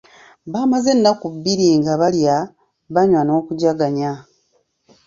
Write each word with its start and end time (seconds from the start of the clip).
Baamaze 0.51 0.89
ennaku 0.95 1.25
bbiri 1.35 1.67
nga 1.79 1.93
balya, 2.01 2.35
banywa 2.93 3.21
n’okujjaganya. 3.25 4.11